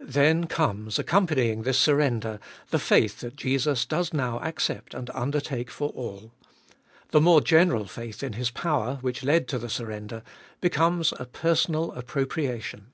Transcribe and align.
Then 0.00 0.46
comes, 0.46 0.98
accompanying 0.98 1.60
this 1.60 1.78
surrender, 1.78 2.40
the 2.70 2.78
faith 2.78 3.20
that 3.20 3.36
Jesus 3.36 3.84
does 3.84 4.10
now 4.14 4.38
accept 4.40 4.94
and 4.94 5.10
undertake 5.10 5.70
for 5.70 5.90
all. 5.90 6.32
The 7.10 7.20
more 7.20 7.42
general 7.42 7.84
faith 7.84 8.22
in 8.22 8.32
His 8.32 8.50
power, 8.50 8.96
which 9.02 9.22
led 9.22 9.48
to 9.48 9.58
the 9.58 9.68
surrender, 9.68 10.22
becomes 10.62 11.12
a 11.18 11.26
personal 11.26 11.92
appropriation. 11.92 12.86